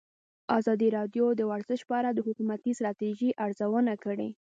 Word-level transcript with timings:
ازادي 0.57 0.87
راډیو 0.97 1.25
د 1.35 1.41
ورزش 1.51 1.81
په 1.89 1.93
اړه 1.99 2.09
د 2.13 2.19
حکومتي 2.27 2.71
ستراتیژۍ 2.77 3.29
ارزونه 3.45 3.93
کړې. 4.03 4.29